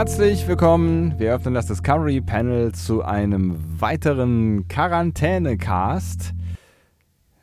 Herzlich 0.00 0.48
willkommen. 0.48 1.18
Wir 1.18 1.34
öffnen 1.34 1.52
das 1.52 1.66
Discovery 1.66 2.22
Panel 2.22 2.72
zu 2.72 3.02
einem 3.02 3.58
weiteren 3.78 4.66
Quarantäne-Cast. 4.66 6.32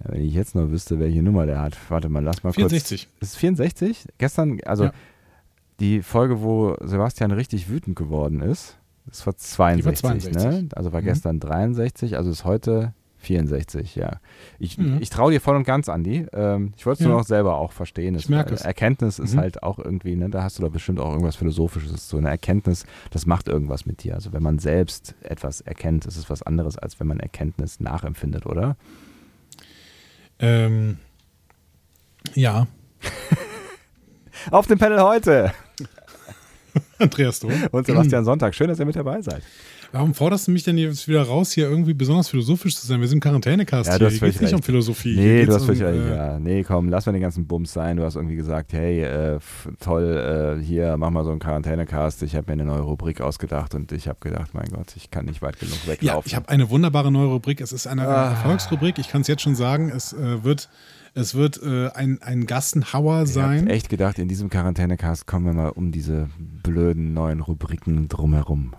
Ja, 0.04 0.12
wenn 0.12 0.24
ich 0.24 0.34
jetzt 0.34 0.56
noch 0.56 0.68
wüsste, 0.72 0.98
welche 1.00 1.22
Nummer 1.22 1.46
der 1.46 1.62
hat. 1.62 1.78
Warte 1.90 2.10
mal, 2.10 2.24
lass 2.24 2.42
mal 2.42 2.52
64. 2.54 3.10
kurz. 3.10 3.22
Ist 3.22 3.30
es 3.34 3.36
64? 3.36 4.08
Gestern, 4.18 4.58
also 4.66 4.86
Ja. 4.86 4.92
die 5.80 6.02
Folge, 6.02 6.42
wo 6.42 6.76
Sebastian 6.82 7.30
richtig 7.30 7.70
wütend 7.70 7.96
geworden 7.96 8.42
ist, 8.42 8.80
das 9.06 9.24
war 9.28 9.38
62, 9.38 10.00
62. 10.00 10.36
ne? 10.44 10.70
Also 10.76 10.92
war 10.94 11.02
Mhm. 11.02 11.06
gestern 11.06 11.40
63, 11.40 12.18
also 12.18 12.32
ist 12.32 12.44
heute 12.44 12.96
64, 13.20 13.96
ja. 13.96 14.20
Ich, 14.60 14.78
Mhm. 14.78 14.98
ich 15.02 15.10
traue 15.10 15.32
dir 15.32 15.42
voll 15.42 15.56
und 15.56 15.64
ganz, 15.64 15.90
Andi. 15.90 16.28
Ähm, 16.34 16.74
ich 16.78 16.86
wollte 16.86 17.00
es 17.02 17.06
Ja. 17.06 17.10
nur 17.10 17.18
noch 17.20 17.26
selber 17.26 17.56
auch 17.58 17.72
verstehen. 17.72 18.16
Ich 18.16 18.30
merke 18.30 18.54
es. 18.54 18.62
Erkenntnis 18.62 19.20
ist 19.20 19.34
Mhm. 19.36 19.40
halt 19.40 19.64
auch 19.64 19.80
irgendwie, 19.80 20.16
ne, 20.16 20.30
da 20.30 20.44
hast 20.44 20.60
du 20.60 20.64
doch 20.64 20.72
bestimmt 20.72 21.00
auch 21.00 21.10
irgendwas 21.12 21.36
Philosophisches. 21.36 22.08
So 22.10 22.18
eine 22.18 22.30
Erkenntnis, 22.30 22.86
das 23.12 23.26
macht 23.26 23.48
irgendwas 23.48 23.86
mit 23.86 24.04
dir. 24.04 24.14
Also 24.16 24.34
wenn 24.34 24.44
man 24.44 24.60
selbst 24.60 25.16
etwas 25.22 25.62
erkennt, 25.62 26.06
ist 26.06 26.16
es 26.18 26.30
was 26.30 26.44
anderes, 26.44 26.78
als 26.78 27.00
wenn 27.00 27.08
man 27.08 27.20
Erkenntnis 27.20 27.80
nachempfindet, 27.80 28.46
oder? 28.46 28.78
Ähm, 30.40 30.98
ja, 32.36 32.68
Auf 34.52 34.68
dem 34.68 34.78
Panel 34.78 35.02
heute 35.02 35.52
Andreas, 37.00 37.40
du. 37.40 37.50
und 37.72 37.86
Sebastian 37.88 38.24
Sonntag. 38.26 38.54
Schön, 38.54 38.68
dass 38.68 38.80
ihr 38.80 38.86
mit 38.86 38.96
dabei 38.96 39.22
seid. 39.22 39.42
Warum 39.92 40.14
forderst 40.14 40.48
du 40.48 40.52
mich 40.52 40.64
denn 40.64 40.78
jetzt 40.78 41.08
wieder 41.08 41.24
raus, 41.24 41.52
hier 41.54 41.70
irgendwie 41.70 41.94
besonders 41.94 42.28
philosophisch 42.30 42.76
zu 42.76 42.86
sein? 42.86 43.00
Wir 43.00 43.08
sind 43.08 43.18
im 43.18 43.22
Quarantänecast 43.22 43.88
Ja, 43.88 43.94
hier. 43.94 44.00
du 44.00 44.06
hast 44.06 44.14
Hier 44.20 44.28
geht's 44.30 44.42
nicht 44.42 44.54
um 44.54 44.62
Philosophie. 44.62 45.16
Nee, 45.16 45.46
du 45.46 45.54
hast 45.54 45.64
um, 45.64 45.70
recht. 45.70 45.82
äh, 45.82 46.10
Ja. 46.16 46.40
Nee, 46.40 46.64
komm, 46.64 46.90
lass 46.90 47.06
mal 47.06 47.14
den 47.14 47.22
ganzen 47.22 47.48
Bums 47.48 47.72
sein. 47.74 47.98
Du 47.98 48.04
hast 48.04 48.16
irgendwie 48.16 48.36
gesagt, 48.36 48.74
hey, 48.74 49.02
äh, 49.04 49.40
toll, 49.80 50.58
äh, 50.60 50.64
hier, 50.64 50.98
mach 50.98 51.10
mal 51.10 51.24
so 51.24 51.32
einen 51.32 51.40
Quarantänecast. 51.40 52.22
Ich 52.24 52.36
habe 52.36 52.48
mir 52.48 52.54
eine 52.54 52.66
neue 52.66 52.82
Rubrik 52.82 53.22
ausgedacht 53.22 53.76
und 53.76 53.92
ich 53.92 54.08
habe 54.08 54.18
gedacht, 54.20 54.54
mein 54.54 54.68
Gott, 54.70 54.94
ich 54.96 55.10
kann 55.10 55.26
nicht 55.26 55.42
weit 55.42 55.60
genug 55.60 55.78
Ja, 55.86 55.92
weglaufen. 55.94 56.28
ich 56.28 56.36
habe 56.36 56.50
eine 56.50 56.70
wunderbare 56.70 57.12
neue 57.12 57.28
Rubrik. 57.28 57.62
Es 57.62 57.72
ist 57.72 57.88
eine 57.88 58.08
Ah. 58.08 58.30
Erfolgsrubrik. 58.32 59.00
Ich 59.00 59.08
kann 59.10 59.22
es 59.22 59.28
jetzt 59.28 59.42
schon 59.42 59.56
sagen. 59.56 59.90
Es 59.90 60.12
äh, 60.14 60.44
wird, 60.44 60.70
es 61.14 61.34
wird 61.34 61.62
äh, 61.64 61.90
ein, 61.92 62.20
ein 62.22 62.46
Gassenhauer 62.46 63.24
Ich 63.24 63.38
habe 63.38 63.56
sein. 63.58 63.68
echt 63.68 63.90
gedacht, 63.90 64.20
in 64.20 64.28
diesem 64.28 64.50
Quarantänecast 64.50 65.26
kommen 65.28 65.46
wir 65.46 65.54
mal 65.54 65.70
um 65.70 65.92
diese 65.92 66.28
blöden 66.64 67.14
neuen 67.14 67.40
Rubriken 67.40 68.10
drumherum. 68.10 68.74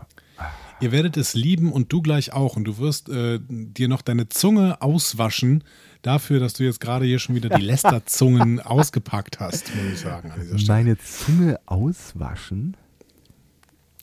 Ihr 0.81 0.93
werdet 0.93 1.17
es 1.17 1.34
lieben 1.34 1.73
und 1.73 1.93
du 1.93 2.03
gleich 2.03 2.33
auch. 2.33 2.57
Und 2.57 2.65
du 2.65 2.79
wirst 2.79 3.09
äh, 3.09 3.41
dir 3.48 3.89
noch 3.89 4.03
deine 4.03 4.29
Zunge 4.29 4.81
auswaschen 4.81 5.65
dafür, 6.03 6.39
dass 6.39 6.53
du 6.53 6.65
jetzt 6.65 6.81
gerade 6.81 7.05
hier 7.05 7.19
schon 7.19 7.34
wieder 7.34 7.48
die 7.48 7.62
Lästerzungen 7.65 8.61
ausgepackt 8.61 9.41
hast, 9.41 9.75
muss 9.75 9.93
ich 9.93 9.99
sagen. 9.99 10.33
Meine 10.67 10.97
Zunge 10.99 11.59
auswaschen? 11.67 12.77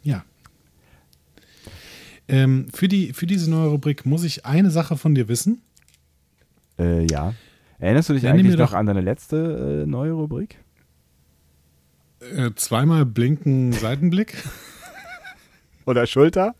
Ja. 0.04 0.26
Ähm, 2.28 2.68
für, 2.74 2.88
die, 2.88 3.14
für 3.14 3.26
diese 3.26 3.50
neue 3.50 3.70
Rubrik 3.70 4.06
muss 4.06 4.24
ich 4.24 4.46
eine 4.46 4.70
Sache 4.70 4.98
von 4.98 5.16
dir 5.16 5.28
wissen. 5.28 5.62
Äh, 6.78 7.06
ja. 7.10 7.34
Erinnerst 7.80 8.10
du 8.10 8.14
dich 8.14 8.24
Nenne 8.24 8.40
eigentlich 8.40 8.58
noch 8.58 8.74
an 8.74 8.86
deine 8.86 9.02
letzte 9.02 9.84
äh, 9.84 9.90
neue 9.90 10.12
Rubrik? 10.12 10.58
Äh, 12.20 12.52
zweimal 12.56 13.06
blinken 13.06 13.72
Seitenblick. 13.72 14.36
Oder 15.86 16.08
Schulter? 16.08 16.56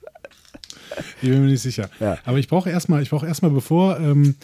Ich 1.22 1.30
bin 1.30 1.42
mir 1.42 1.48
nicht 1.48 1.62
sicher. 1.62 1.90
Ja. 2.00 2.18
Aber 2.26 2.38
ich 2.38 2.48
brauche 2.48 2.70
erstmal, 2.70 3.02
ich 3.02 3.10
brauche 3.10 3.26
erstmal, 3.26 3.52
bevor 3.52 4.00
ähm, 4.00 4.36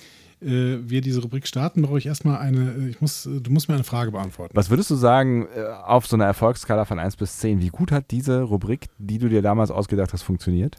äh, 0.42 0.78
wir 0.84 1.02
diese 1.02 1.22
Rubrik 1.22 1.48
starten, 1.48 1.82
brauche 1.82 1.98
ich 1.98 2.06
erstmal 2.06 2.40
eine, 2.40 2.74
äh, 2.74 2.90
ich 2.90 3.02
muss, 3.02 3.26
äh, 3.26 3.42
du 3.42 3.52
musst 3.52 3.70
mir 3.70 3.76
eine 3.76 3.84
Frage 3.84 4.12
beantworten. 4.12 4.56
Was 4.56 4.70
würdest 4.70 4.90
du 4.90 4.96
sagen, 4.96 5.48
äh, 5.56 5.64
auf 5.86 6.08
so 6.08 6.16
einer 6.16 6.26
Erfolgsskala 6.26 6.86
von 6.86 7.00
1 7.00 7.16
bis 7.16 7.38
10, 7.38 7.62
wie 7.62 7.70
gut 7.70 7.92
hat 7.92 8.12
diese 8.12 8.42
Rubrik, 8.42 8.88
die 8.98 9.20
du 9.20 9.30
dir 9.30 9.42
damals 9.42 9.72
ausgedacht 9.72 10.14
hast, 10.14 10.24
funktioniert? 10.24 10.78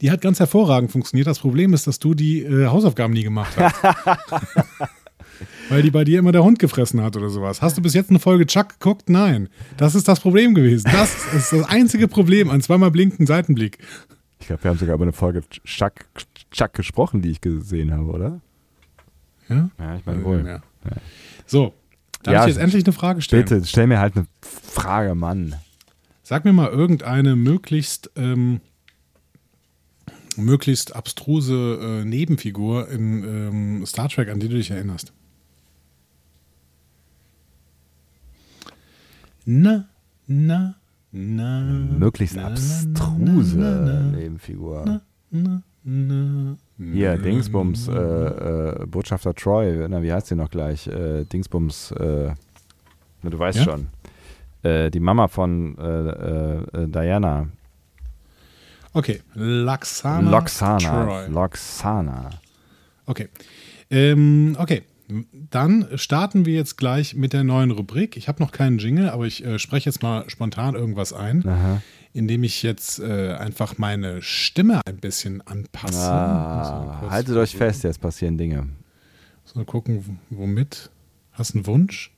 Die 0.00 0.10
hat 0.10 0.20
ganz 0.20 0.38
hervorragend 0.38 0.90
funktioniert. 0.90 1.26
Das 1.26 1.38
Problem 1.38 1.72
ist, 1.72 1.86
dass 1.86 1.98
du 1.98 2.14
die 2.14 2.42
äh, 2.42 2.66
Hausaufgaben 2.66 3.14
nie 3.14 3.22
gemacht 3.22 3.56
hast. 3.56 3.74
Weil 5.68 5.82
die 5.82 5.90
bei 5.90 6.04
dir 6.04 6.18
immer 6.18 6.32
der 6.32 6.44
Hund 6.44 6.58
gefressen 6.58 7.02
hat 7.02 7.16
oder 7.16 7.30
sowas. 7.30 7.62
Hast 7.62 7.78
du 7.78 7.82
bis 7.82 7.94
jetzt 7.94 8.10
eine 8.10 8.18
Folge 8.18 8.46
Chuck 8.46 8.78
geguckt? 8.78 9.08
Nein. 9.08 9.48
Das 9.76 9.94
ist 9.94 10.06
das 10.06 10.20
Problem 10.20 10.54
gewesen. 10.54 10.90
Das 10.92 11.32
ist 11.34 11.52
das 11.52 11.68
einzige 11.68 12.08
Problem 12.08 12.50
an 12.50 12.60
zweimal 12.60 12.90
blinkenden 12.90 13.26
Seitenblick. 13.26 13.78
Ich 14.42 14.48
glaube, 14.48 14.64
wir 14.64 14.70
haben 14.72 14.78
sogar 14.78 14.96
über 14.96 15.04
eine 15.04 15.12
Folge 15.12 15.42
Chuck, 15.62 15.92
Chuck 16.50 16.72
gesprochen, 16.72 17.22
die 17.22 17.30
ich 17.30 17.40
gesehen 17.40 17.92
habe, 17.92 18.06
oder? 18.06 18.40
Ja? 19.48 19.70
Ja, 19.78 19.96
ich 19.96 20.04
meine 20.04 20.24
wohl. 20.24 20.44
Ja. 20.44 20.62
So, 21.46 21.74
darf 22.24 22.34
Ja, 22.34 22.40
ich 22.42 22.48
jetzt 22.48 22.58
endlich 22.58 22.84
eine 22.84 22.92
Frage 22.92 23.22
stellen? 23.22 23.44
Bitte, 23.44 23.64
stell 23.64 23.86
mir 23.86 24.00
halt 24.00 24.16
eine 24.16 24.26
Frage, 24.40 25.14
Mann. 25.14 25.54
Sag 26.24 26.44
mir 26.44 26.52
mal 26.52 26.70
irgendeine 26.70 27.36
möglichst, 27.36 28.10
ähm, 28.16 28.60
möglichst 30.36 30.96
abstruse 30.96 32.00
äh, 32.02 32.04
Nebenfigur 32.04 32.88
in 32.88 33.22
ähm, 33.22 33.86
Star 33.86 34.08
Trek, 34.08 34.28
an 34.28 34.40
die 34.40 34.48
du 34.48 34.56
dich 34.56 34.72
erinnerst. 34.72 35.12
Na, 39.44 39.88
na, 40.26 40.74
na. 41.12 41.60
Möglichst 41.98 42.36
na, 42.36 42.46
abstruse 42.46 43.56
na, 43.56 44.02
Nebenfigur. 44.02 45.00
Hier, 46.78 47.16
Dingsbums, 47.18 47.88
äh, 47.88 47.92
äh, 47.92 48.86
Botschafter 48.86 49.34
Troy, 49.34 49.88
na, 49.88 50.02
wie 50.02 50.12
heißt 50.12 50.28
sie 50.28 50.34
noch 50.36 50.50
gleich? 50.50 50.86
Äh, 50.86 51.24
Dingsbums, 51.24 51.92
äh, 51.92 52.32
na, 53.22 53.30
du 53.30 53.38
weißt 53.38 53.58
Ja? 53.58 53.64
schon. 53.64 53.86
Äh, 54.62 54.90
die 54.90 55.00
Mama 55.00 55.28
von 55.28 55.76
äh, 55.78 56.86
Diana. 56.88 57.48
Okay, 58.94 59.20
Laxana. 59.34 60.30
Loxana. 60.30 61.04
Troy. 61.04 61.26
Loxana. 61.28 62.30
Okay. 63.06 63.28
Ähm, 63.90 64.56
okay. 64.58 64.82
Dann 65.50 65.88
starten 65.96 66.46
wir 66.46 66.54
jetzt 66.54 66.76
gleich 66.76 67.14
mit 67.14 67.32
der 67.32 67.44
neuen 67.44 67.70
Rubrik. 67.70 68.16
Ich 68.16 68.28
habe 68.28 68.42
noch 68.42 68.52
keinen 68.52 68.78
Jingle, 68.78 69.10
aber 69.10 69.26
ich 69.26 69.44
äh, 69.44 69.58
spreche 69.58 69.90
jetzt 69.90 70.02
mal 70.02 70.28
spontan 70.30 70.74
irgendwas 70.74 71.12
ein, 71.12 71.46
Aha. 71.46 71.82
indem 72.12 72.44
ich 72.44 72.62
jetzt 72.62 72.98
äh, 72.98 73.34
einfach 73.34 73.78
meine 73.78 74.22
Stimme 74.22 74.80
ein 74.86 74.96
bisschen 74.96 75.40
anpasse. 75.46 76.10
Ah, 76.10 76.96
kurz 77.00 77.12
haltet 77.12 77.36
euch 77.36 77.56
fest, 77.56 77.84
jetzt 77.84 78.00
passieren 78.00 78.38
Dinge. 78.38 78.68
Mal 79.54 79.64
gucken, 79.66 80.18
womit. 80.30 80.90
Hast 81.32 81.52
du 81.52 81.58
einen 81.58 81.66
Wunsch? 81.66 82.10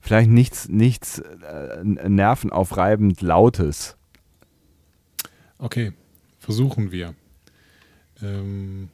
Vielleicht 0.00 0.30
nichts, 0.30 0.68
nichts 0.68 1.20
äh, 1.20 1.84
nervenaufreibend 1.84 3.20
Lautes. 3.20 3.96
Okay, 5.58 5.92
versuchen 6.40 6.90
wir. 6.90 7.14
Ähm, 8.22 8.88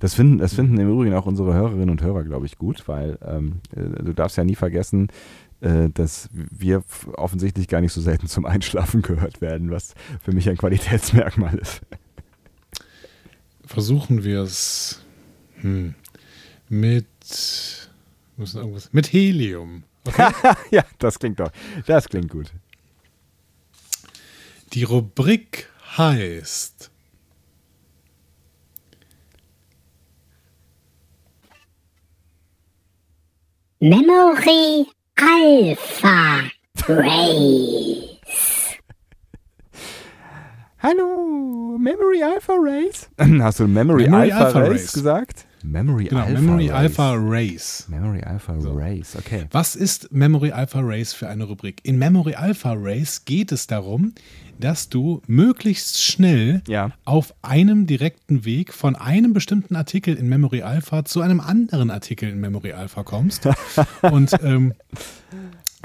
Das 0.00 0.14
finden, 0.14 0.38
das 0.38 0.54
finden 0.54 0.78
im 0.78 0.90
Übrigen 0.90 1.14
auch 1.14 1.26
unsere 1.26 1.54
Hörerinnen 1.54 1.90
und 1.90 2.02
Hörer, 2.02 2.24
glaube 2.24 2.46
ich, 2.46 2.58
gut, 2.58 2.86
weil 2.88 3.18
ähm, 3.24 3.60
äh, 3.74 4.02
du 4.02 4.12
darfst 4.12 4.36
ja 4.36 4.44
nie 4.44 4.54
vergessen, 4.54 5.08
äh, 5.60 5.88
dass 5.90 6.28
wir 6.32 6.82
offensichtlich 7.16 7.68
gar 7.68 7.80
nicht 7.80 7.92
so 7.92 8.00
selten 8.00 8.28
zum 8.28 8.46
Einschlafen 8.46 9.02
gehört 9.02 9.40
werden, 9.40 9.70
was 9.70 9.94
für 10.22 10.32
mich 10.32 10.48
ein 10.48 10.56
Qualitätsmerkmal 10.56 11.56
ist. 11.58 11.80
versuchen 13.64 14.24
wir 14.24 14.42
es 14.42 15.00
hm, 15.56 15.94
mit, 16.68 17.06
müssen 18.36 18.58
irgendwas, 18.58 18.92
mit 18.92 19.12
Helium. 19.12 19.84
Okay? 20.06 20.32
ja, 20.70 20.84
das 20.98 21.18
klingt 21.18 21.40
doch. 21.40 21.50
Das 21.86 22.08
klingt 22.08 22.30
gut. 22.30 22.52
Die 24.74 24.84
Rubrik 24.84 25.68
heißt 25.96 26.90
Memory 33.80 34.86
Alpha 35.16 36.50
Ray. 36.88 38.18
Hallo, 40.82 41.78
Memory 41.78 42.22
Alpha 42.22 42.58
Race. 42.58 43.08
Hast 43.18 43.60
du 43.60 43.68
Memory, 43.68 44.08
Memory 44.08 44.32
Alpha, 44.32 44.46
Alpha 44.46 44.60
Race, 44.62 44.70
Race. 44.70 44.92
gesagt? 44.92 45.46
Memory 45.62 46.04
Genau, 46.04 46.22
Alpha 46.22 46.40
Memory 46.40 46.66
Race. 46.68 46.76
Alpha 46.78 47.14
Race. 47.16 47.84
Memory 47.88 48.20
Alpha 48.22 48.60
So. 48.60 48.72
Race, 48.72 49.16
okay. 49.16 49.44
Was 49.50 49.74
ist 49.76 50.12
Memory 50.12 50.52
Alpha 50.52 50.80
Race 50.82 51.12
für 51.12 51.28
eine 51.28 51.44
Rubrik? 51.44 51.80
In 51.84 51.98
Memory 51.98 52.34
Alpha 52.34 52.74
Race 52.76 53.24
geht 53.24 53.50
es 53.52 53.66
darum, 53.66 54.12
dass 54.60 54.88
du 54.88 55.22
möglichst 55.26 56.02
schnell 56.02 56.62
Ja. 56.68 56.90
auf 57.04 57.34
einem 57.42 57.86
direkten 57.86 58.44
Weg 58.44 58.72
von 58.72 58.96
einem 58.96 59.32
bestimmten 59.32 59.76
Artikel 59.76 60.14
in 60.16 60.28
Memory 60.28 60.62
Alpha 60.62 61.04
zu 61.04 61.20
einem 61.20 61.40
anderen 61.40 61.90
Artikel 61.90 62.28
in 62.28 62.40
Memory 62.40 62.72
Alpha 62.72 63.02
kommst. 63.04 63.48
Und 64.02 64.32
ähm, 64.42 64.74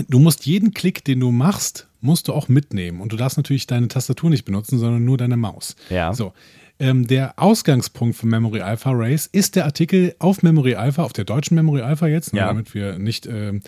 du 0.09 0.19
musst 0.19 0.45
jeden 0.45 0.73
Klick, 0.73 1.03
den 1.03 1.19
du 1.19 1.31
machst, 1.31 1.87
musst 2.01 2.27
du 2.27 2.33
auch 2.33 2.47
mitnehmen. 2.47 2.99
Und 2.99 3.11
du 3.11 3.15
darfst 3.17 3.37
natürlich 3.37 3.67
deine 3.67 3.87
Tastatur 3.87 4.29
nicht 4.29 4.43
benutzen, 4.45 4.77
sondern 4.79 5.05
nur 5.05 5.17
deine 5.17 5.37
Maus. 5.37 5.75
Ja. 5.89 6.13
So. 6.13 6.33
Ähm, 6.79 7.07
der 7.07 7.33
Ausgangspunkt 7.37 8.15
von 8.17 8.29
Memory 8.29 8.61
Alpha 8.61 8.91
Race 8.93 9.27
ist 9.31 9.55
der 9.55 9.65
Artikel 9.65 10.15
auf 10.19 10.41
Memory 10.43 10.75
Alpha, 10.75 11.03
auf 11.03 11.13
der 11.13 11.23
deutschen 11.23 11.55
Memory 11.55 11.81
Alpha 11.81 12.07
jetzt, 12.07 12.33
Ja. 12.33 12.47
damit 12.47 12.73
wir 12.73 12.97
nicht 12.97 13.25
ähm, 13.27 13.61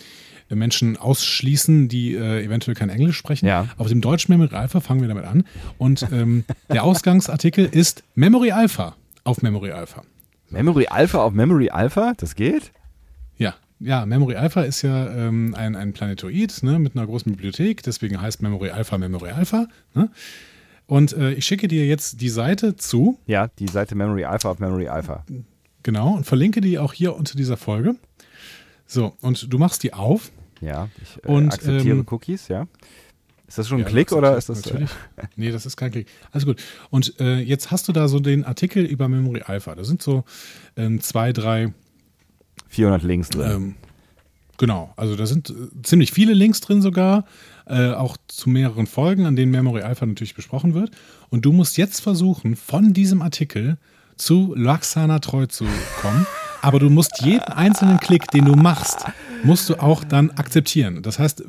Menschen 0.50 0.98
ausschließen, 0.98 1.88
die 1.88 2.16
äh, 2.16 2.44
eventuell 2.44 2.76
kein 2.76 2.90
Englisch 2.90 3.18
sprechen. 3.18 3.46
Ja. 3.48 3.68
Auf 3.78 3.88
dem 3.88 4.02
deutschen 4.02 4.32
Memory 4.34 4.56
Alpha 4.56 4.80
fangen 4.80 5.02
wir 5.02 5.08
damit 5.08 5.26
an. 5.26 5.44
Und 5.78 6.06
ähm, 6.12 6.44
der 6.72 6.84
Ausgangsartikel 6.84 7.66
ist 7.66 8.04
Memory 8.16 8.52
Alpha 8.52 8.96
auf 9.24 9.42
Memory 9.42 9.72
Alpha. 9.72 10.04
Memory 10.50 10.88
Alpha 10.88 11.20
auf 11.24 11.34
Memory 11.34 11.70
Alpha, 11.70 12.14
das 12.18 12.36
geht? 12.36 12.72
Ja, 13.38 13.56
ja, 13.80 14.06
Memory 14.06 14.36
Alpha 14.36 14.62
ist 14.62 14.82
ja 14.84 15.10
ähm, 15.10 15.54
ein, 15.56 15.76
ein 15.76 15.94
Planetoid 15.94 16.62
ne, 16.64 16.80
mit 16.80 16.96
einer 16.96 17.06
großen 17.06 17.32
Bibliothek, 17.32 17.82
deswegen 17.84 18.22
heißt 18.22 18.42
Memory 18.42 18.70
Alpha 18.70 18.98
Memory 18.98 19.32
Alpha. 19.32 19.68
Ne? 19.96 20.10
Und 20.88 21.14
äh, 21.14 21.34
ich 21.34 21.46
schicke 21.46 21.68
dir 21.68 21.86
jetzt 21.86 22.22
die 22.22 22.30
Seite 22.30 22.76
zu, 22.76 23.20
Ja, 23.26 23.48
die 23.60 23.68
Seite 23.68 23.96
Memory 23.96 24.26
Alpha 24.26 24.50
auf 24.52 24.60
Memory 24.60 24.88
Alpha. 24.88 25.26
genau, 25.84 26.16
und 26.16 26.26
verlinke 26.26 26.62
die 26.62 26.78
auch 26.80 26.94
hier 26.94 27.16
unter 27.16 27.36
dieser 27.36 27.58
Folge. 27.58 27.96
So, 28.86 29.14
und 29.22 29.52
du 29.52 29.58
machst 29.58 29.82
die 29.84 29.94
auf. 29.94 30.32
Ja, 30.62 30.90
ich 31.02 31.24
äh, 31.24 31.28
Und, 31.28 31.54
akzeptiere 31.54 31.98
ähm, 32.00 32.06
Cookies, 32.10 32.48
ja. 32.50 32.68
Ist 33.48 33.58
das 33.60 33.68
schon 33.68 33.78
ein 33.78 33.84
Ja, 33.84 33.90
Klick 33.90 34.12
oder 34.12 34.38
ist 34.38 34.50
das. 34.50 34.66
Natürlich. 34.66 34.90
Nee, 35.36 35.52
das 35.52 35.66
ist 35.68 35.78
kein 35.78 35.92
Klick. 35.92 36.08
Alles 36.32 36.46
gut. 36.46 36.62
Und 36.90 37.20
äh, 37.20 37.38
jetzt 37.40 37.70
hast 37.72 37.88
du 37.88 37.92
da 37.92 38.08
so 38.08 38.20
den 38.20 38.44
Artikel 38.44 38.84
über 38.86 39.08
Memory 39.08 39.42
Alpha. 39.46 39.76
Da 39.76 39.84
sind 39.84 40.02
so 40.02 40.24
ähm, 40.78 41.00
zwei, 41.02 41.32
drei 41.32 41.64
Äh, 41.66 41.72
400 42.70 43.04
Links 43.04 43.30
drin. 43.30 43.52
Ähm, 43.52 43.76
genau, 44.58 44.94
also 44.96 45.16
da 45.16 45.26
sind 45.26 45.50
äh, 45.50 45.54
ziemlich 45.84 46.12
viele 46.12 46.34
Links 46.34 46.62
drin 46.62 46.82
sogar, 46.82 47.26
äh, 47.66 47.92
auch 47.92 48.18
zu 48.28 48.50
mehreren 48.50 48.88
Folgen, 48.88 49.26
an 49.26 49.36
denen 49.36 49.52
Memory 49.52 49.82
Alpha 49.82 50.06
natürlich 50.06 50.36
besprochen 50.36 50.74
wird. 50.74 50.92
Und 51.30 51.46
du 51.46 51.52
musst 51.52 51.78
jetzt 51.78 52.00
versuchen, 52.00 52.56
von 52.56 52.94
diesem 52.94 53.22
Artikel 53.22 53.78
zu 54.18 54.54
Laxana 54.56 55.20
treu 55.20 55.46
zu 55.46 55.66
kommen. 56.02 56.26
Aber 56.62 56.80
du 56.80 56.90
musst 56.90 57.22
jeden 57.22 57.44
einzelnen 57.44 58.00
Klick, 58.00 58.32
den 58.32 58.46
du 58.46 58.56
machst, 58.56 59.06
musst 59.44 59.70
du 59.70 59.76
auch 59.76 60.04
dann 60.04 60.32
akzeptieren. 60.32 61.04
Das 61.04 61.20
heißt, 61.20 61.44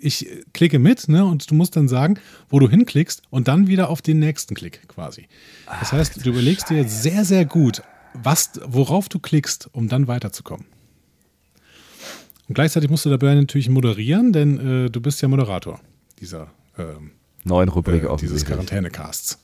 ich 0.00 0.26
klicke 0.54 0.80
mit 0.80 1.08
ne, 1.08 1.24
und 1.24 1.48
du 1.48 1.54
musst 1.54 1.76
dann 1.76 1.86
sagen, 1.86 2.18
wo 2.48 2.58
du 2.58 2.68
hinklickst 2.68 3.22
und 3.30 3.46
dann 3.46 3.68
wieder 3.68 3.90
auf 3.90 4.02
den 4.02 4.18
nächsten 4.18 4.56
Klick 4.56 4.88
quasi. 4.88 5.28
Das 5.80 5.92
heißt, 5.92 6.24
du 6.24 6.30
überlegst 6.30 6.68
dir 6.68 6.88
sehr, 6.88 7.24
sehr 7.24 7.44
gut, 7.44 7.82
was, 8.12 8.60
worauf 8.66 9.08
du 9.08 9.20
klickst, 9.20 9.68
um 9.72 9.88
dann 9.88 10.08
weiterzukommen. 10.08 10.66
Und 12.48 12.54
gleichzeitig 12.54 12.90
musst 12.90 13.04
du 13.04 13.10
dabei 13.10 13.34
natürlich 13.34 13.68
moderieren, 13.68 14.32
denn 14.32 14.86
äh, 14.86 14.90
du 14.90 15.00
bist 15.00 15.20
ja 15.22 15.28
Moderator 15.28 15.80
dieser, 16.20 16.48
ähm, 16.78 17.12
Neuen 17.44 17.68
Rubrik 17.68 18.04
äh, 18.04 18.16
dieses 18.16 18.44
Quarantänecasts. 18.44 19.38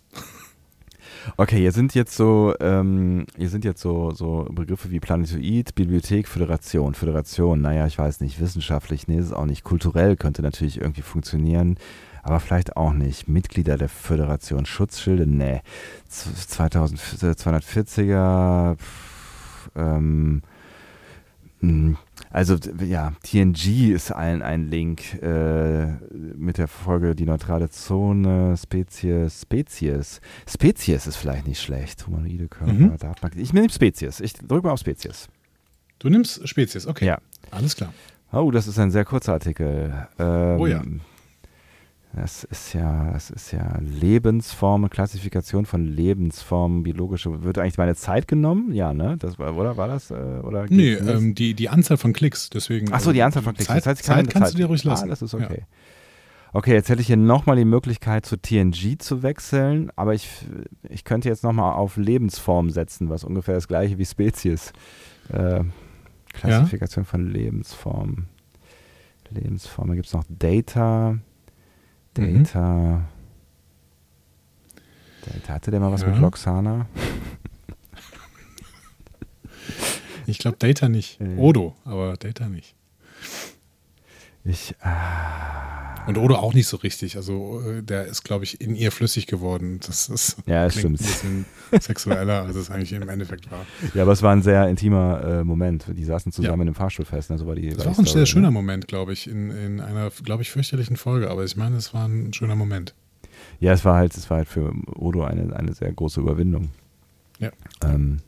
Okay, 1.36 1.58
hier 1.58 1.70
sind 1.70 1.94
jetzt 1.94 2.16
so, 2.16 2.52
ähm, 2.58 3.26
hier 3.36 3.48
sind 3.48 3.64
jetzt 3.64 3.80
so, 3.80 4.10
so 4.10 4.48
Begriffe 4.50 4.90
wie 4.90 4.98
Planetoid, 4.98 5.74
Bibliothek, 5.76 6.26
Föderation. 6.26 6.94
Föderation, 6.94 7.60
naja, 7.60 7.86
ich 7.86 7.96
weiß 7.96 8.20
nicht, 8.20 8.40
wissenschaftlich, 8.40 9.06
nee, 9.06 9.18
ist 9.18 9.26
es 9.26 9.32
auch 9.32 9.46
nicht. 9.46 9.62
Kulturell 9.62 10.16
könnte 10.16 10.42
natürlich 10.42 10.80
irgendwie 10.80 11.02
funktionieren, 11.02 11.76
aber 12.24 12.40
vielleicht 12.40 12.76
auch 12.76 12.92
nicht. 12.92 13.28
Mitglieder 13.28 13.78
der 13.78 13.88
Föderation, 13.88 14.66
Schutzschilde, 14.66 15.26
nee. 15.28 15.60
Z- 16.08 16.36
2000, 16.36 17.00
240er, 17.00 18.76
pff, 18.76 19.70
ähm, 19.76 20.42
also 22.30 22.56
d- 22.58 22.84
ja, 22.86 23.12
TNG 23.22 23.92
ist 23.92 24.10
ein, 24.12 24.42
ein 24.42 24.68
Link 24.68 25.22
äh, 25.22 25.86
mit 26.36 26.58
der 26.58 26.66
Folge 26.68 27.14
Die 27.14 27.24
neutrale 27.24 27.70
Zone, 27.70 28.56
Spezies, 28.56 29.42
Spezies. 29.42 30.20
Spezies 30.48 31.06
ist 31.06 31.16
vielleicht 31.16 31.46
nicht 31.46 31.60
schlecht. 31.60 32.06
Humanoide 32.06 32.48
Körper, 32.48 32.72
Mhm. 32.72 32.96
Datenbank. 32.98 33.36
Ich 33.36 33.52
nehme 33.52 33.70
Spezies. 33.70 34.20
Ich 34.20 34.32
drücke 34.34 34.66
mal 34.66 34.72
auf 34.72 34.80
Spezies. 34.80 35.28
Du 35.98 36.08
nimmst 36.08 36.46
Spezies, 36.48 36.86
okay. 36.86 37.06
Ja. 37.06 37.18
Alles 37.50 37.76
klar. 37.76 37.92
Oh, 38.32 38.50
das 38.50 38.66
ist 38.66 38.78
ein 38.78 38.90
sehr 38.90 39.04
kurzer 39.04 39.34
Artikel. 39.34 40.06
Ähm, 40.18 40.60
Oh 40.60 40.66
ja. 40.66 40.82
Das 42.14 42.44
ist 42.44 42.74
ja, 42.74 43.10
das 43.12 43.30
ist 43.30 43.52
ja 43.52 43.78
Lebensformen, 43.80 44.90
Klassifikation 44.90 45.64
von 45.64 45.86
Lebensformen, 45.86 46.82
biologische. 46.82 47.42
Wird 47.42 47.56
eigentlich 47.58 47.78
meine 47.78 47.94
Zeit 47.94 48.28
genommen? 48.28 48.72
Ja, 48.74 48.92
ne? 48.92 49.16
Das 49.18 49.38
war, 49.38 49.56
oder 49.56 49.78
war 49.78 49.88
das? 49.88 50.10
Äh, 50.10 50.14
oder 50.14 50.66
Nee, 50.68 50.92
ähm, 50.92 51.34
die, 51.34 51.54
die 51.54 51.70
Anzahl 51.70 51.96
von 51.96 52.12
Klicks, 52.12 52.50
deswegen. 52.50 52.88
Ach 52.92 53.00
so, 53.00 53.12
die 53.12 53.20
ähm, 53.20 53.26
Anzahl 53.26 53.42
von 53.42 53.54
Klicks. 53.54 53.68
Zeit, 53.68 53.78
Das 53.78 53.86
heißt, 53.86 54.00
ich 54.00 54.06
Zeit 54.06 54.16
kann 54.16 54.28
kannst 54.28 54.48
Zeit- 54.48 54.54
du 54.54 54.58
dir 54.58 54.66
ruhig 54.66 54.84
lassen. 54.84 55.04
Ah, 55.04 55.08
das 55.08 55.22
ist 55.22 55.32
Ja. 55.32 55.38
okay. 55.40 55.62
Okay, 56.54 56.74
jetzt 56.74 56.90
hätte 56.90 57.00
ich 57.00 57.06
hier 57.06 57.16
nochmal 57.16 57.56
die 57.56 57.64
Möglichkeit 57.64 58.26
zu 58.26 58.36
TNG 58.36 58.98
zu 58.98 59.22
wechseln, 59.22 59.90
aber 59.96 60.12
ich, 60.12 60.28
ich 60.90 61.04
könnte 61.04 61.30
jetzt 61.30 61.42
nochmal 61.44 61.72
auf 61.72 61.96
Lebensform 61.96 62.68
setzen, 62.68 63.08
was 63.08 63.24
ungefähr 63.24 63.54
das 63.54 63.68
gleiche 63.68 63.96
wie 63.96 64.04
Spezies. 64.04 64.74
Äh, 65.30 65.64
Klassifikation 66.34 67.06
von 67.06 67.26
Lebensformen. 67.30 68.26
Lebensformen. 69.30 69.94
Gibt 69.96 70.08
es 70.08 70.12
noch 70.12 70.24
Data? 70.28 71.16
Mhm. 72.16 72.44
Data. 72.44 73.02
Data. 75.24 75.52
Hatte 75.54 75.70
der 75.70 75.80
mal 75.80 75.92
was 75.92 76.02
Ja. 76.02 76.08
mit 76.08 76.18
Loxana? 76.18 76.86
Ich 80.26 80.38
glaube 80.38 80.56
Data 80.58 80.88
nicht. 80.88 81.20
Äh. 81.20 81.36
Odo, 81.36 81.74
aber 81.84 82.16
Data 82.16 82.48
nicht. 82.48 82.74
Ich. 84.44 84.74
Ah, 84.80 86.04
Und 86.08 86.18
Odo 86.18 86.34
auch 86.34 86.52
nicht 86.52 86.66
so 86.66 86.76
richtig. 86.78 87.16
Also 87.16 87.60
äh, 87.60 87.82
der 87.82 88.06
ist, 88.06 88.24
glaube 88.24 88.44
ich, 88.44 88.60
in 88.60 88.74
ihr 88.74 88.90
flüssig 88.90 89.26
geworden. 89.28 89.78
Das 89.86 90.08
ist 90.08 90.36
Ja, 90.46 90.64
das 90.64 90.74
stimmt. 90.78 91.00
ein 91.00 91.04
bisschen 91.04 91.44
sexueller, 91.80 92.42
als 92.42 92.56
es 92.56 92.70
eigentlich 92.70 92.92
im 92.92 93.08
Endeffekt 93.08 93.50
war. 93.52 93.64
ja, 93.94 94.02
aber 94.02 94.12
es 94.12 94.22
war 94.22 94.32
ein 94.32 94.42
sehr 94.42 94.68
intimer 94.68 95.22
äh, 95.24 95.44
Moment. 95.44 95.86
Die 95.96 96.04
saßen 96.04 96.32
zusammen 96.32 96.58
Ja. 96.58 96.62
in 96.62 96.66
dem 96.66 96.74
Fahrstuhl 96.74 97.04
fest. 97.04 97.30
Ne? 97.30 97.38
So 97.38 97.46
war 97.46 97.54
die, 97.54 97.68
Das 97.68 97.84
war 97.86 97.92
auch 97.92 97.98
ein 97.98 98.04
sehr 98.06 98.26
schöner 98.26 98.48
ne? 98.48 98.52
Moment, 98.54 98.88
glaube 98.88 99.12
ich, 99.12 99.28
in, 99.30 99.50
in 99.50 99.80
einer, 99.80 100.10
glaube 100.24 100.42
ich, 100.42 100.50
fürchterlichen 100.50 100.96
Folge. 100.96 101.30
Aber 101.30 101.44
ich 101.44 101.56
meine, 101.56 101.76
es 101.76 101.94
war 101.94 102.08
ein 102.08 102.32
schöner 102.32 102.56
Moment. 102.56 102.94
Ja, 103.60 103.72
es 103.72 103.84
war 103.84 103.94
halt, 103.96 104.14
es 104.16 104.28
war 104.28 104.38
halt 104.38 104.48
für 104.48 104.72
Odo 104.96 105.22
eine, 105.22 105.54
eine 105.54 105.72
sehr 105.72 105.92
große 105.92 106.20
Überwindung. 106.20 106.70
Ja. 107.38 107.50
Ähm, 107.84 108.18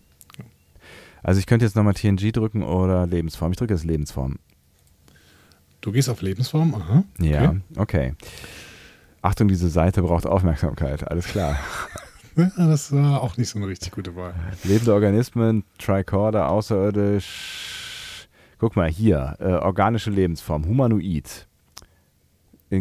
also 1.25 1.40
ich 1.40 1.47
könnte 1.47 1.64
jetzt 1.64 1.75
nochmal 1.75 1.94
TNG 1.94 2.30
drücken 2.33 2.62
oder 2.62 3.06
Lebensform. 3.06 3.50
Ich 3.52 3.59
drücke 3.59 3.75
jetzt 3.75 3.85
Lebensform. 3.85 4.38
Du 5.85 5.93
gehst 5.93 6.09
auf 6.09 6.23
Lebensform, 6.23 6.75
aha. 6.75 7.05
Ja, 7.19 7.57
okay. 7.76 8.14
Achtung, 9.21 9.49
diese 9.49 9.69
Seite 9.69 10.00
braucht 10.00 10.25
Aufmerksamkeit. 10.25 11.07
Alles 11.07 11.26
klar. 11.26 11.59
Ja, 12.37 12.50
das 12.57 12.91
war 12.91 13.23
auch 13.23 13.37
nicht 13.37 13.49
so 13.49 13.61
eine 13.61 13.69
richtig 13.69 13.93
gute 13.93 14.17
Wahl. 14.17 14.35
Lebende 14.64 14.93
Organismen, 14.93 15.62
Tricorder, 15.79 16.49
außerirdisch. 16.49 18.26
Guck 18.59 18.75
mal 18.75 18.91
hier, 18.91 19.37
äh, 19.38 19.53
organische 19.53 20.11
Lebensform, 20.11 20.67
Humanoid. 20.67 21.47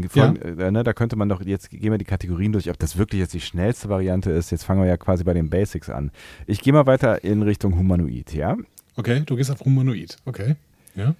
Folgen, 0.09 0.59
äh, 0.59 0.71
ne, 0.71 0.83
da 0.83 0.93
könnte 0.93 1.15
man 1.17 1.29
doch, 1.29 1.43
jetzt 1.45 1.69
gehen 1.69 1.91
wir 1.91 1.99
die 1.99 2.03
Kategorien 2.03 2.51
durch, 2.51 2.67
ob 2.67 2.79
das 2.79 2.97
wirklich 2.97 3.19
jetzt 3.19 3.35
die 3.35 3.41
schnellste 3.41 3.89
Variante 3.89 4.31
ist. 4.31 4.49
Jetzt 4.49 4.63
fangen 4.63 4.81
wir 4.81 4.87
ja 4.87 4.97
quasi 4.97 5.23
bei 5.23 5.35
den 5.35 5.51
Basics 5.51 5.87
an. 5.91 6.09
Ich 6.47 6.61
gehe 6.61 6.73
mal 6.73 6.87
weiter 6.87 7.23
in 7.23 7.43
Richtung 7.43 7.77
Humanoid, 7.77 8.33
ja? 8.33 8.57
Okay, 8.95 9.21
du 9.23 9.35
gehst 9.35 9.51
auf 9.51 9.59
Humanoid. 9.59 10.17
Okay. 10.25 10.55
Ja. 10.95 11.13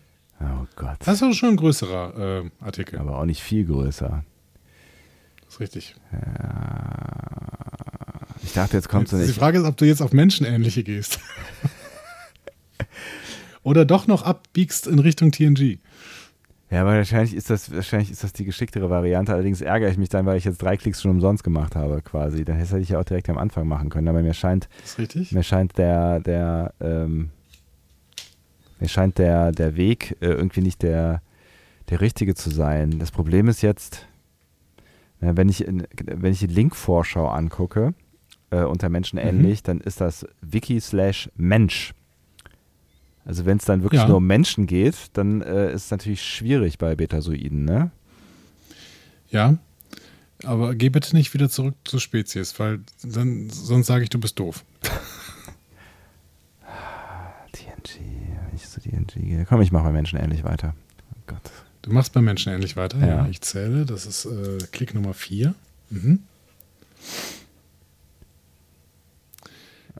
Oh 0.44 0.66
Gott. 0.76 0.98
Das 1.06 1.16
ist 1.16 1.24
auch 1.24 1.34
schon 1.34 1.50
ein 1.50 1.56
größerer 1.56 2.44
äh, 2.44 2.50
Artikel. 2.64 3.00
Aber 3.00 3.18
auch 3.20 3.26
nicht 3.26 3.42
viel 3.42 3.66
größer. 3.66 4.24
Das 5.46 5.54
ist 5.56 5.60
richtig. 5.60 5.96
Ich 8.44 8.54
dachte, 8.54 8.78
jetzt 8.78 8.90
kommt 8.90 9.08
so 9.10 9.18
die 9.18 9.24
eine. 9.24 9.34
Frage 9.34 9.60
ist, 9.60 9.66
ob 9.66 9.78
du 9.78 9.86
jetzt 9.86 10.02
auf 10.02 10.14
Menschenähnliche 10.14 10.84
gehst. 10.84 11.20
Oder 13.64 13.86
doch 13.86 14.08
noch 14.08 14.24
abbiegst 14.24 14.88
in 14.88 15.00
Richtung 15.00 15.32
TNG. 15.32 15.78
Ja, 16.70 16.82
aber 16.82 16.96
wahrscheinlich 16.96 17.36
ist 17.36 17.52
das, 17.52 17.72
wahrscheinlich 17.72 18.10
ist 18.10 18.24
das 18.24 18.34
die 18.34 18.46
geschicktere 18.46 18.90
Variante. 18.90 19.32
Allerdings 19.32 19.62
ärgere 19.62 19.90
ich 19.90 19.98
mich 19.98 20.10
dann, 20.10 20.26
weil 20.26 20.38
ich 20.38 20.44
jetzt 20.44 20.60
drei 20.62 20.76
Klicks 20.76 21.04
schon 21.04 21.12
umsonst 21.12 21.44
gemacht 21.44 21.76
habe, 21.76 22.02
quasi. 22.02 22.46
Dann 22.46 22.58
hätte 22.58 22.80
ich 22.80 22.90
ja 22.90 23.00
auch 23.00 23.04
direkt 23.04 23.30
am 23.30 23.38
Anfang 23.38 23.68
machen 23.68 23.90
können. 23.90 24.08
Aber 24.08 24.24
mir 24.24 24.34
scheint, 24.34 24.68
Das 24.82 24.92
ist 24.92 25.00
richtig. 25.00 25.32
mir 25.34 25.44
scheint 25.44 25.78
der, 25.78 26.20
der, 26.20 26.74
ähm, 26.82 27.30
mir 28.84 28.90
scheint 28.90 29.18
der, 29.18 29.54
der 29.54 29.78
Weg 29.78 30.18
äh, 30.20 30.26
irgendwie 30.28 30.60
nicht 30.62 30.82
der, 30.84 31.22
der 31.90 32.02
richtige 32.02 32.36
zu 32.36 32.50
sein. 32.50 33.00
Das 33.00 33.12
Problem 33.12 33.48
ist 33.48 33.62
jetzt, 33.62 34.06
na, 35.22 35.38
wenn 35.38 35.48
ich, 35.48 35.66
in, 35.66 35.88
wenn 36.06 36.34
ich 36.34 36.40
die 36.40 36.48
Link-Vorschau 36.48 37.30
angucke, 37.30 37.94
äh, 38.52 38.64
unter 38.64 38.90
Menschen 38.90 39.18
Mhm. 39.20 39.26
ähnlich, 39.28 39.64
dann 39.64 39.80
ist 39.80 40.02
das 40.02 40.26
wiki 40.42 40.82
slash 40.82 41.30
Mensch. 41.38 41.94
Also 43.24 43.46
wenn 43.46 43.56
es 43.58 43.64
dann 43.64 43.84
wirklich 43.84 44.02
Ja. 44.02 44.08
nur 44.10 44.18
um 44.18 44.28
Menschen 44.28 44.68
geht, 44.68 44.96
dann 45.14 45.42
äh, 45.42 45.72
ist 45.74 45.86
es 45.86 45.92
natürlich 45.92 46.22
schwierig 46.22 46.78
bei 46.78 46.94
Betasoiden, 46.96 47.64
ne? 47.64 47.90
Ja. 49.30 49.58
Aber 50.44 50.76
geh 50.76 50.90
bitte 50.90 51.16
nicht 51.16 51.34
wieder 51.34 51.50
zurück 51.50 51.76
zur 51.86 52.02
Spezies, 52.02 52.60
weil 52.60 52.82
dann, 53.02 53.50
sonst 53.50 53.88
sage 53.88 54.04
ich, 54.04 54.10
du 54.10 54.20
bist 54.20 54.38
doof. 54.40 54.66
TNG, 57.54 58.02
TNG 58.84 59.22
gehe. 59.22 59.46
Komm, 59.46 59.62
ich 59.62 59.72
mache 59.72 59.86
bei 59.86 59.92
Menschen 59.92 60.20
ähnlich 60.20 60.44
weiter. 60.44 60.76
Oh 61.12 61.22
Gott. 61.28 61.52
Du 61.82 61.92
machst 61.92 62.14
bei 62.14 62.22
Menschen 62.22 62.54
ähnlich 62.54 62.76
weiter. 62.76 63.00
Ja. 63.00 63.08
Ja. 63.08 63.28
ich 63.30 63.42
zähle. 63.42 63.86
Das 63.86 64.06
ist 64.06 64.26
äh, 64.26 64.58
Klick 64.72 64.94
Nummer 64.94 65.14
4. 65.14 65.54
Mhm. 65.90 66.20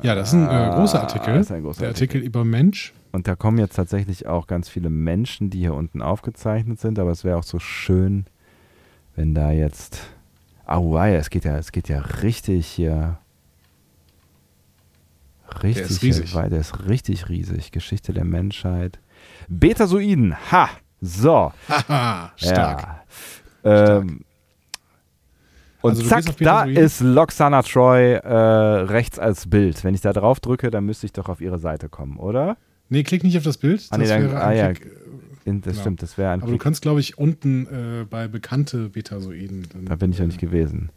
Ja, 0.02 0.16
das 0.16 0.30
ist 0.30 0.36
ein 0.36 0.48
äh, 0.48 0.76
großer 0.76 1.02
Artikel. 1.02 1.30
Ah, 1.30 1.38
das 1.38 1.48
ist 1.48 1.52
ein 1.52 1.64
großer 1.64 1.82
Der 1.82 1.90
Artikel 1.90 2.22
über 2.22 2.44
Mensch. 2.44 2.94
Und 3.12 3.28
da 3.28 3.36
kommen 3.36 3.60
jetzt 3.60 3.76
tatsächlich 3.76 4.26
auch 4.28 4.48
ganz 4.48 4.70
viele 4.70 4.90
Menschen, 4.90 5.50
die 5.50 5.60
hier 5.60 5.76
unten 5.76 6.02
aufgezeichnet 6.02 6.80
sind, 6.80 6.98
aber 6.98 7.12
es 7.12 7.24
wäre 7.24 7.38
auch 7.38 7.44
so 7.44 7.60
schön, 7.60 8.26
wenn 9.16 9.36
da 9.36 9.52
jetzt. 9.52 10.00
Au, 10.66 10.96
ah, 10.96 11.08
ja, 11.08 11.18
es 11.18 11.30
geht 11.30 11.44
ja, 11.44 11.58
es 11.58 11.72
geht 11.72 11.90
ja 11.90 12.00
richtig 12.00 12.66
hier. 12.66 13.20
Richtig 15.62 15.90
ist 15.90 16.02
riesig. 16.04 16.34
weiter. 16.36 16.50
Der 16.52 16.60
ist 16.60 16.88
richtig 16.88 17.30
riesig. 17.30 17.72
Geschichte 17.72 18.14
der 18.14 18.26
Menschheit. 18.26 19.00
Betasoiden. 19.48 20.36
Ha! 20.52 20.70
So. 21.02 21.52
Haha, 21.70 22.32
stark. 22.38 22.88
Ja. 23.64 23.98
Ähm, 23.98 24.22
und 25.82 25.90
Also 25.92 26.02
du 26.04 26.08
zack, 26.08 26.38
da 26.40 26.64
ist 26.64 27.02
Loxana 27.02 27.62
Troy 27.62 28.14
äh, 28.14 28.28
rechts 28.34 29.20
als 29.20 29.50
Bild. 29.50 29.84
Wenn 29.84 29.94
ich 29.94 30.00
da 30.02 30.14
drauf 30.14 30.40
drücke, 30.40 30.72
dann 30.72 30.86
müsste 30.86 31.06
ich 31.06 31.12
doch 31.14 31.28
auf 31.28 31.42
ihre 31.42 31.60
Seite 31.60 31.90
kommen, 31.90 32.18
oder? 32.18 32.56
Nee, 32.88 33.04
klick 33.04 33.24
nicht 33.26 33.38
auf 33.38 33.44
das 33.44 33.58
Bild. 33.58 33.86
Ah, 33.90 33.98
nee, 33.98 34.06
Das 34.08 34.12
dann- 34.18 34.36
ah, 34.38 34.52
ja. 34.54 34.74
Klick. 34.74 34.92
In, 35.46 35.60
das 35.60 35.74
Genau. 35.74 35.82
stimmt, 35.82 36.02
das 36.02 36.18
wäre 36.18 36.32
ein 36.32 36.40
Aber 36.40 36.48
du 36.48 36.54
Klick. 36.54 36.62
kannst, 36.62 36.82
glaube 36.82 37.02
ich, 37.02 37.18
unten 37.18 37.66
äh, 37.68 38.06
bei 38.10 38.30
bekannte 38.30 38.88
Betasoiden. 38.88 39.68
Da 39.84 39.98
bin 39.98 40.12
ich 40.14 40.20
ja 40.20 40.26
nicht 40.26 40.40
gewesen. 40.40 40.90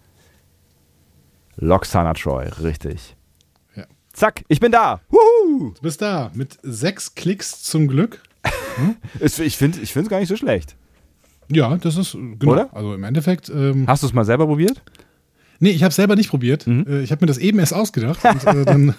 Loxana 1.57 2.12
Troy, 2.15 2.47
richtig. 2.62 3.15
Ja. 4.16 4.20
Zack, 4.20 4.44
ich 4.49 4.61
bin 4.61 4.73
da. 4.73 5.00
Wuhu! 5.11 5.73
Du 5.75 5.80
bist 5.82 6.00
da 6.02 6.30
mit 6.35 6.58
sechs 6.62 7.14
Klicks 7.14 7.62
zum 7.62 7.87
Glück. 7.88 8.20
Ist- 9.20 9.38
Ich 9.40 9.56
finde 9.56 9.80
es 9.82 10.08
gar 10.08 10.20
nicht 10.20 10.28
so 10.28 10.37
schlecht. 10.37 10.75
Ja, 11.49 11.76
das 11.76 11.96
ist 11.96 12.14
äh, 12.14 12.18
genau. 12.38 12.52
Oder? 12.52 12.75
Also 12.75 12.94
im 12.94 13.04
Endeffekt. 13.04 13.49
Ähm, 13.50 13.87
Hast 13.87 14.02
du 14.02 14.06
es 14.08 14.12
mal 14.12 14.25
selber 14.25 14.46
probiert? 14.46 14.82
nee, 15.61 15.70
ich 15.70 15.82
habe 15.85 15.94
selber 15.94 16.16
nicht 16.16 16.28
probiert. 16.30 16.66
Mhm. 16.66 16.85
Äh, 16.88 17.02
ich 17.02 17.12
habe 17.12 17.23
mir 17.25 17.28
das 17.28 17.38
eben 17.38 17.58
erst 17.58 17.73
ausgedacht. 17.73 18.18
Und 18.25 18.44
äh, 18.46 18.64
dann 18.64 18.94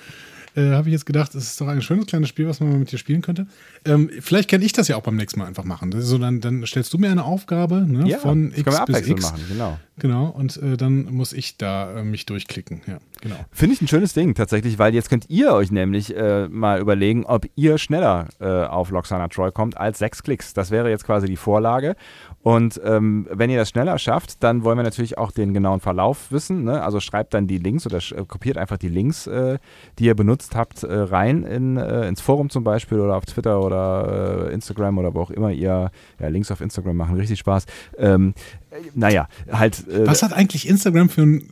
äh, 0.54 0.70
habe 0.72 0.88
ich 0.88 0.92
jetzt 0.92 1.06
gedacht, 1.06 1.34
es 1.34 1.44
ist 1.44 1.60
doch 1.60 1.66
ein 1.68 1.82
schönes 1.82 2.06
kleines 2.06 2.28
Spiel, 2.28 2.46
was 2.48 2.60
man 2.60 2.70
mal 2.70 2.78
mit 2.78 2.92
dir 2.92 2.98
spielen 2.98 3.20
könnte. 3.22 3.46
Ähm, 3.84 4.10
vielleicht 4.20 4.48
kann 4.48 4.62
ich 4.62 4.72
das 4.72 4.86
ja 4.88 4.96
auch 4.96 5.02
beim 5.02 5.16
nächsten 5.16 5.40
Mal 5.40 5.46
einfach 5.46 5.64
machen. 5.64 5.92
So, 6.00 6.18
dann, 6.18 6.40
dann 6.40 6.64
stellst 6.66 6.92
du 6.92 6.98
mir 6.98 7.10
eine 7.10 7.24
Aufgabe 7.24 7.84
ne, 7.86 8.18
von 8.18 8.50
das 8.50 8.52
können 8.52 8.52
wir 8.52 8.58
X 8.58 8.64
bis 8.64 8.74
abwechselnd 8.76 9.18
X. 9.20 9.30
machen, 9.32 9.44
genau. 9.48 9.78
Genau, 9.98 10.26
und 10.26 10.56
äh, 10.62 10.76
dann 10.76 11.12
muss 11.12 11.32
ich 11.32 11.56
da 11.56 11.98
äh, 11.98 12.04
mich 12.04 12.24
durchklicken. 12.26 12.82
Ja, 12.86 12.98
genau. 13.20 13.36
Finde 13.50 13.74
ich 13.74 13.82
ein 13.82 13.88
schönes 13.88 14.12
Ding 14.12 14.34
tatsächlich, 14.34 14.78
weil 14.78 14.94
jetzt 14.94 15.10
könnt 15.10 15.28
ihr 15.28 15.52
euch 15.52 15.72
nämlich 15.72 16.16
äh, 16.16 16.48
mal 16.48 16.80
überlegen, 16.80 17.24
ob 17.26 17.46
ihr 17.56 17.78
schneller 17.78 18.28
äh, 18.40 18.46
auf 18.46 18.90
Loxana 18.90 19.28
Troy 19.28 19.50
kommt 19.50 19.76
als 19.76 19.98
sechs 19.98 20.22
Klicks. 20.22 20.54
Das 20.54 20.70
wäre 20.70 20.88
jetzt 20.88 21.04
quasi 21.04 21.26
die 21.26 21.36
Vorlage. 21.36 21.96
Und 22.42 22.80
ähm, 22.84 23.26
wenn 23.30 23.50
ihr 23.50 23.58
das 23.58 23.70
schneller 23.70 23.98
schafft, 23.98 24.42
dann 24.44 24.62
wollen 24.62 24.78
wir 24.78 24.84
natürlich 24.84 25.18
auch 25.18 25.32
den 25.32 25.52
genauen 25.52 25.80
Verlauf 25.80 26.30
wissen. 26.30 26.64
Ne? 26.64 26.82
Also 26.82 27.00
schreibt 27.00 27.34
dann 27.34 27.48
die 27.48 27.58
Links 27.58 27.84
oder 27.84 27.98
äh, 27.98 28.24
kopiert 28.24 28.56
einfach 28.56 28.78
die 28.78 28.88
Links, 28.88 29.26
äh, 29.26 29.58
die 29.98 30.04
ihr 30.04 30.14
benutzt 30.14 30.54
habt, 30.54 30.84
rein 30.88 31.42
in, 31.42 31.76
ins 31.76 32.20
Forum 32.20 32.50
zum 32.50 32.62
Beispiel 32.62 33.00
oder 33.00 33.16
auf 33.16 33.26
Twitter 33.26 33.60
oder 33.60 34.50
Instagram 34.50 34.98
oder 34.98 35.14
wo 35.14 35.20
auch 35.20 35.30
immer 35.30 35.50
ihr 35.50 35.90
ja, 36.20 36.28
Links 36.28 36.50
auf 36.50 36.60
Instagram 36.60 36.96
machen. 36.96 37.16
Richtig 37.16 37.38
Spaß. 37.40 37.66
Ähm, 37.98 38.34
äh, 38.70 38.76
naja, 38.94 39.28
halt. 39.50 39.87
Äh, 39.88 40.06
Was 40.06 40.22
hat 40.22 40.32
eigentlich 40.32 40.68
Instagram 40.68 41.08
für 41.08 41.22
ein 41.22 41.50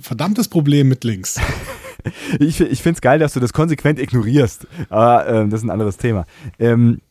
verdammtes 0.00 0.48
Problem 0.48 0.88
mit 0.88 1.04
Links? 1.04 1.38
Ich, 2.38 2.60
ich 2.60 2.82
finde 2.82 2.96
es 2.96 3.00
geil, 3.02 3.18
dass 3.18 3.34
du 3.34 3.40
das 3.40 3.52
konsequent 3.52 3.98
ignorierst. 3.98 4.66
Aber 4.88 5.26
ähm, 5.28 5.50
das 5.50 5.60
ist 5.60 5.64
ein 5.64 5.70
anderes 5.70 5.98
Thema. 5.98 6.24
Ähm, 6.58 7.02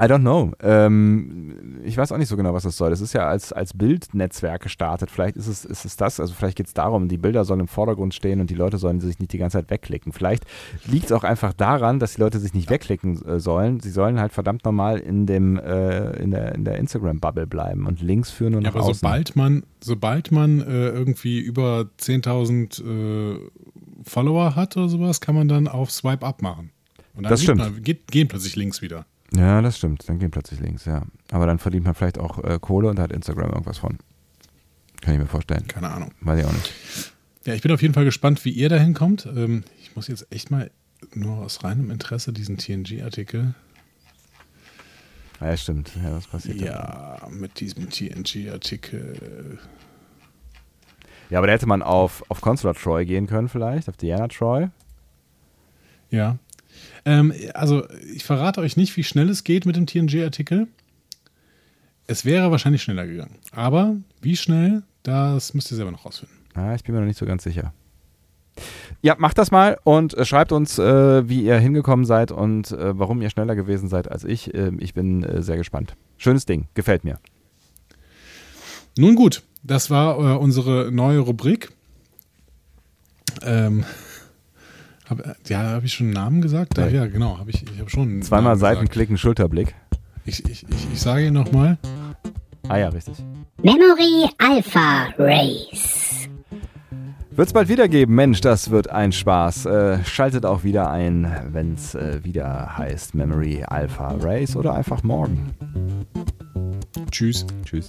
I 0.00 0.04
don't 0.04 0.20
know. 0.20 0.52
Ähm, 0.62 1.80
ich 1.84 1.96
weiß 1.96 2.12
auch 2.12 2.18
nicht 2.18 2.28
so 2.28 2.36
genau, 2.36 2.54
was 2.54 2.62
das 2.62 2.76
soll. 2.76 2.90
Das 2.90 3.00
ist 3.00 3.14
ja 3.14 3.26
als, 3.26 3.52
als 3.52 3.74
Bildnetzwerk 3.74 4.62
gestartet. 4.62 5.10
Vielleicht 5.10 5.36
ist 5.36 5.48
es, 5.48 5.64
ist 5.64 5.84
es 5.84 5.96
das. 5.96 6.20
Also 6.20 6.34
vielleicht 6.34 6.56
geht 6.56 6.68
es 6.68 6.74
darum, 6.74 7.08
die 7.08 7.18
Bilder 7.18 7.44
sollen 7.44 7.60
im 7.60 7.68
Vordergrund 7.68 8.14
stehen 8.14 8.40
und 8.40 8.48
die 8.48 8.54
Leute 8.54 8.78
sollen 8.78 9.00
sich 9.00 9.18
nicht 9.18 9.32
die 9.32 9.38
ganze 9.38 9.58
Zeit 9.58 9.70
wegklicken. 9.70 10.12
Vielleicht 10.12 10.44
liegt 10.86 11.06
es 11.06 11.12
auch 11.12 11.24
einfach 11.24 11.52
daran, 11.52 11.98
dass 11.98 12.14
die 12.14 12.20
Leute 12.20 12.38
sich 12.38 12.54
nicht 12.54 12.70
wegklicken 12.70 13.24
äh, 13.26 13.40
sollen. 13.40 13.80
Sie 13.80 13.90
sollen 13.90 14.20
halt 14.20 14.32
verdammt 14.32 14.64
normal 14.64 14.98
in, 15.00 15.26
dem, 15.26 15.56
äh, 15.58 16.10
in 16.22 16.30
der, 16.30 16.54
in 16.54 16.64
der 16.64 16.76
Instagram-Bubble 16.78 17.48
bleiben 17.48 17.86
und 17.86 18.00
Links 18.00 18.30
führen 18.30 18.52
nur 18.52 18.62
Ja, 18.62 18.68
aber 18.68 18.82
außen. 18.82 18.94
sobald 18.94 19.34
man, 19.34 19.64
sobald 19.82 20.30
man 20.30 20.60
äh, 20.60 20.90
irgendwie 20.90 21.40
über 21.40 21.86
10.000 22.00 22.84
äh, 22.84 23.38
Follower 24.04 24.54
hat 24.54 24.76
oder 24.76 24.88
sowas, 24.88 25.20
kann 25.20 25.34
man 25.34 25.48
dann 25.48 25.66
auf 25.66 25.90
Swipe 25.90 26.24
Up 26.24 26.40
machen. 26.40 26.70
Und 27.16 27.24
dann 27.24 27.30
Das 27.30 27.42
stimmt. 27.42 27.58
Man, 27.58 27.82
geht, 27.82 28.06
gehen 28.06 28.28
plötzlich 28.28 28.54
Links 28.54 28.80
wieder. 28.80 29.04
Ja, 29.34 29.60
das 29.60 29.76
stimmt. 29.76 30.08
Dann 30.08 30.18
gehen 30.18 30.30
plötzlich 30.30 30.60
Links, 30.60 30.84
ja. 30.84 31.02
Aber 31.30 31.46
dann 31.46 31.58
verdient 31.58 31.84
man 31.84 31.94
vielleicht 31.94 32.18
auch 32.18 32.42
äh, 32.42 32.58
Kohle 32.60 32.88
und 32.88 32.96
da 32.96 33.02
hat 33.02 33.12
Instagram 33.12 33.50
irgendwas 33.50 33.78
von. 33.78 33.98
Kann 35.00 35.14
ich 35.14 35.20
mir 35.20 35.26
vorstellen. 35.26 35.66
Keine 35.68 35.90
Ahnung. 35.90 36.12
Weiß 36.20 36.40
ich 36.40 36.46
auch 36.46 36.52
nicht. 36.52 37.12
Ja, 37.44 37.54
ich 37.54 37.62
bin 37.62 37.72
auf 37.72 37.82
jeden 37.82 37.94
Fall 37.94 38.04
gespannt, 38.04 38.44
wie 38.44 38.50
ihr 38.50 38.68
da 38.68 38.76
hinkommt. 38.76 39.26
Ähm, 39.26 39.64
ich 39.80 39.94
muss 39.94 40.08
jetzt 40.08 40.26
echt 40.30 40.50
mal 40.50 40.70
nur 41.14 41.38
aus 41.38 41.62
reinem 41.62 41.90
Interesse 41.90 42.32
diesen 42.32 42.58
TNG-Artikel. 42.58 43.54
Ja, 45.40 45.56
stimmt. 45.56 45.92
Ja, 46.02 46.14
was 46.14 46.26
passiert 46.26 46.60
da? 46.60 46.64
Ja, 46.64 47.28
mit 47.30 47.60
diesem 47.60 47.90
TNG-Artikel. 47.90 49.58
Ja, 51.30 51.38
aber 51.38 51.46
da 51.46 51.52
hätte 51.52 51.66
man 51.66 51.82
auf, 51.82 52.24
auf 52.28 52.40
Consular 52.40 52.74
Troy 52.74 53.04
gehen 53.04 53.26
können 53.26 53.48
vielleicht, 53.48 53.88
auf 53.88 53.96
Diana 53.96 54.28
Troy. 54.28 54.68
Ja. 56.10 56.38
Ähm, 57.04 57.32
also, 57.54 57.88
ich 58.14 58.24
verrate 58.24 58.60
euch 58.60 58.76
nicht, 58.76 58.96
wie 58.96 59.04
schnell 59.04 59.28
es 59.28 59.44
geht 59.44 59.66
mit 59.66 59.76
dem 59.76 59.86
TNG-Artikel. 59.86 60.68
Es 62.06 62.24
wäre 62.24 62.50
wahrscheinlich 62.50 62.82
schneller 62.82 63.06
gegangen. 63.06 63.36
Aber 63.52 63.96
wie 64.22 64.36
schnell, 64.36 64.82
das 65.02 65.54
müsst 65.54 65.70
ihr 65.70 65.76
selber 65.76 65.90
noch 65.90 66.04
rausfinden. 66.04 66.36
Ah, 66.54 66.74
ich 66.74 66.82
bin 66.82 66.94
mir 66.94 67.00
noch 67.00 67.06
nicht 67.06 67.18
so 67.18 67.26
ganz 67.26 67.44
sicher. 67.44 67.72
Ja, 69.02 69.14
macht 69.18 69.38
das 69.38 69.50
mal 69.50 69.78
und 69.84 70.14
äh, 70.14 70.24
schreibt 70.24 70.50
uns, 70.50 70.78
äh, 70.78 71.28
wie 71.28 71.42
ihr 71.42 71.58
hingekommen 71.58 72.04
seid 72.04 72.32
und 72.32 72.72
äh, 72.72 72.98
warum 72.98 73.22
ihr 73.22 73.30
schneller 73.30 73.54
gewesen 73.54 73.88
seid 73.88 74.10
als 74.10 74.24
ich. 74.24 74.54
Ähm, 74.54 74.78
ich 74.80 74.94
bin 74.94 75.22
äh, 75.22 75.42
sehr 75.42 75.56
gespannt. 75.56 75.94
Schönes 76.16 76.46
Ding, 76.46 76.66
gefällt 76.74 77.04
mir. 77.04 77.20
Nun 78.96 79.14
gut, 79.14 79.42
das 79.62 79.90
war 79.90 80.18
äh, 80.18 80.36
unsere 80.36 80.90
neue 80.90 81.20
Rubrik. 81.20 81.70
Ähm, 83.42 83.84
hab, 85.08 85.26
äh, 85.26 85.34
ja, 85.48 85.58
habe 85.60 85.86
ich 85.86 85.94
schon 85.94 86.06
einen 86.06 86.14
Namen 86.14 86.42
gesagt? 86.42 86.78
Ja, 86.78 86.88
ja 86.88 87.06
genau, 87.06 87.38
habe 87.38 87.50
ich, 87.50 87.62
ich 87.62 87.78
habe 87.78 87.90
schon 87.90 88.22
Zweimal 88.22 88.42
Namen 88.42 88.54
gesagt. 88.54 88.74
Seitenklicken, 88.76 89.18
Schulterblick. 89.18 89.74
Ich, 90.24 90.44
ich, 90.44 90.66
ich, 90.68 90.88
ich 90.92 91.00
sage 91.00 91.26
ihn 91.26 91.34
nochmal. 91.34 91.78
Ah 92.68 92.76
ja, 92.76 92.88
richtig. 92.88 93.14
Memory 93.62 94.28
Alpha 94.38 95.08
Race. 95.18 96.28
Wird 97.30 97.46
es 97.46 97.52
bald 97.52 97.68
wieder 97.68 97.88
geben. 97.88 98.14
Mensch, 98.14 98.40
das 98.40 98.70
wird 98.70 98.90
ein 98.90 99.12
Spaß. 99.12 99.66
Äh, 99.66 100.04
schaltet 100.04 100.44
auch 100.44 100.64
wieder 100.64 100.90
ein, 100.90 101.32
wenn 101.52 101.74
es 101.74 101.94
äh, 101.94 102.22
wieder 102.24 102.76
heißt 102.76 103.14
Memory 103.14 103.64
Alpha 103.64 104.16
Race 104.20 104.56
oder 104.56 104.74
einfach 104.74 105.02
morgen. 105.02 105.54
Tschüss. 107.10 107.46
Tschüss. 107.64 107.88